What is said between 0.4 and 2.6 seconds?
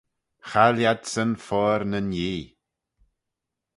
Chaill adsyn foayr nyn Yee.